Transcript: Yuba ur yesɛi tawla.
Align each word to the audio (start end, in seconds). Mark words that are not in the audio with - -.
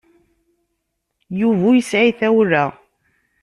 Yuba 1.39 1.63
ur 1.69 1.75
yesɛi 1.77 2.11
tawla. 2.19 2.63